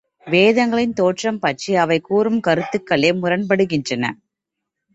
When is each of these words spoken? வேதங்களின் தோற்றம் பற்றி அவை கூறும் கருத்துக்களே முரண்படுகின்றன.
வேதங்களின் 0.27 0.93
தோற்றம் 0.93 1.39
பற்றி 1.39 1.75
அவை 1.75 1.99
கூறும் 2.01 2.39
கருத்துக்களே 2.39 3.11
முரண்படுகின்றன. 3.13 4.05